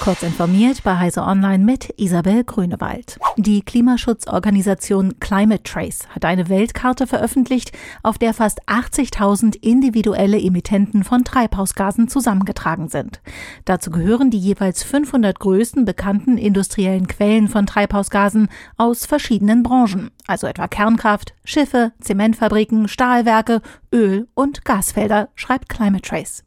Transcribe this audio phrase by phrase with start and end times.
[0.00, 3.18] Kurz informiert bei Heise Online mit Isabel Grünewald.
[3.36, 11.24] Die Klimaschutzorganisation Climate Trace hat eine Weltkarte veröffentlicht, auf der fast 80.000 individuelle Emittenten von
[11.24, 13.22] Treibhausgasen zusammengetragen sind.
[13.64, 20.46] Dazu gehören die jeweils 500 größten bekannten industriellen Quellen von Treibhausgasen aus verschiedenen Branchen, also
[20.46, 23.62] etwa Kernkraft, Schiffe, Zementfabriken, Stahlwerke,
[23.94, 26.44] Öl- und Gasfelder, schreibt Climate Trace.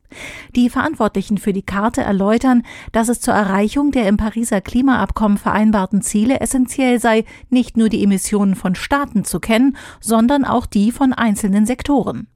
[0.56, 6.02] Die Verantwortlichen für die Karte erläutern, dass es zur Erreichung der im Pariser Klimaabkommen vereinbarten
[6.02, 11.14] Ziele essentiell sei, nicht nur die Emissionen von Staaten zu kennen, sondern auch die von
[11.14, 12.28] einzelnen Sektoren.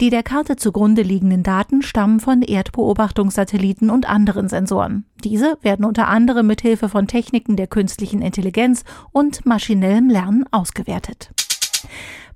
[0.00, 5.04] Die der Karte zugrunde liegenden Daten stammen von Erdbeobachtungssatelliten und anderen Sensoren.
[5.24, 11.30] Diese werden unter anderem mithilfe von Techniken der künstlichen Intelligenz und maschinellem Lernen ausgewertet.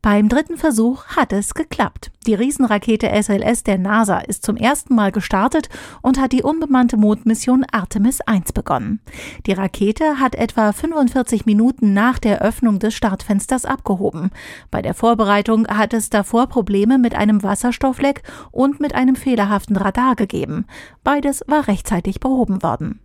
[0.04, 2.10] Beim dritten Versuch hat es geklappt.
[2.26, 5.70] Die Riesenrakete SLS der NASA ist zum ersten Mal gestartet
[6.02, 9.00] und hat die unbemannte Mondmission Artemis 1 begonnen.
[9.46, 14.30] Die Rakete hat etwa 45 Minuten nach der Öffnung des Startfensters abgehoben.
[14.70, 20.16] Bei der Vorbereitung hat es davor Probleme mit einem Wasserstoffleck und mit einem fehlerhaften Radar
[20.16, 20.66] gegeben.
[21.02, 23.00] Beides war rechtzeitig behoben worden.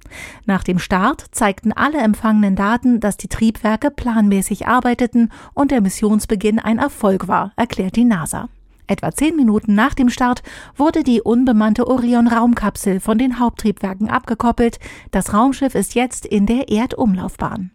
[0.46, 6.60] Nach dem Start zeigten alle empfangenen Daten, dass die Triebwerke planmäßig arbeiteten und der Missionsbeginn
[6.60, 8.50] ein Erfolg war, erklärt die NASA.
[8.88, 10.42] Etwa zehn Minuten nach dem Start
[10.76, 14.80] wurde die unbemannte Orion-Raumkapsel von den Haupttriebwerken abgekoppelt.
[15.12, 17.70] Das Raumschiff ist jetzt in der Erdumlaufbahn.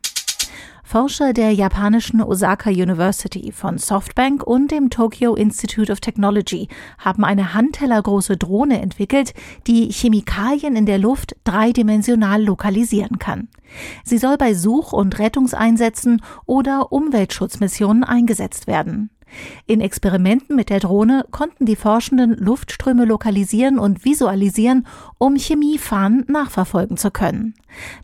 [0.83, 7.55] Forscher der japanischen Osaka University von Softbank und dem Tokyo Institute of Technology haben eine
[7.55, 9.33] handtellergroße Drohne entwickelt,
[9.69, 13.49] die Chemikalien in der Luft dreidimensional lokalisieren kann.
[14.05, 19.11] Sie soll bei Such- und Rettungseinsätzen oder Umweltschutzmissionen eingesetzt werden.
[19.67, 24.87] In Experimenten mit der Drohne konnten die Forschenden Luftströme lokalisieren und visualisieren,
[25.19, 27.55] um Chemiefahnen nachverfolgen zu können.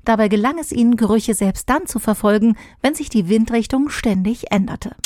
[0.05, 4.97] Dabei gelang es ihnen, Gerüche selbst dann zu verfolgen, wenn sich die Windrichtung ständig änderte.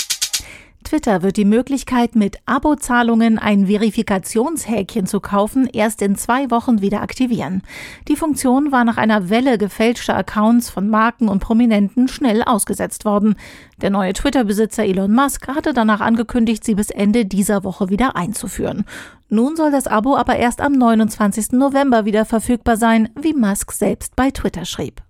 [0.85, 7.03] Twitter wird die Möglichkeit, mit Abozahlungen ein Verifikationshäkchen zu kaufen, erst in zwei Wochen wieder
[7.03, 7.63] aktivieren.
[8.07, 13.35] Die Funktion war nach einer Welle gefälschter Accounts von Marken und Prominenten schnell ausgesetzt worden.
[13.81, 18.85] Der neue Twitter-Besitzer Elon Musk hatte danach angekündigt, sie bis Ende dieser Woche wieder einzuführen.
[19.29, 21.53] Nun soll das Abo aber erst am 29.
[21.53, 25.03] November wieder verfügbar sein, wie Musk selbst bei Twitter schrieb.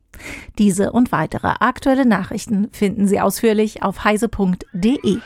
[0.59, 5.19] Diese und weitere aktuelle Nachrichten finden Sie ausführlich auf heise.de.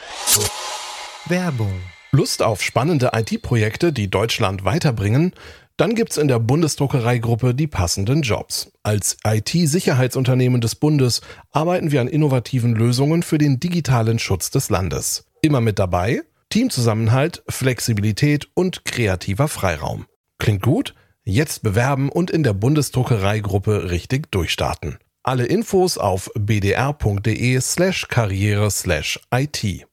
[1.27, 1.73] Werbung.
[2.11, 5.35] Lust auf spannende IT-Projekte, die Deutschland weiterbringen?
[5.77, 8.73] Dann gibt's in der Bundesdruckereigruppe die passenden Jobs.
[8.83, 11.21] Als IT-Sicherheitsunternehmen des Bundes
[11.53, 15.27] arbeiten wir an innovativen Lösungen für den digitalen Schutz des Landes.
[15.41, 16.23] Immer mit dabei?
[16.51, 20.07] Teamzusammenhalt, Flexibilität und kreativer Freiraum.
[20.39, 20.95] Klingt gut?
[21.31, 24.97] Jetzt bewerben und in der Bundesdruckereigruppe richtig durchstarten.
[25.23, 29.87] Alle Infos auf bdr.de slash karriere slash IT.